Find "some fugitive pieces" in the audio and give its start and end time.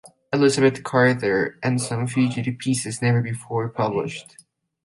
1.79-3.03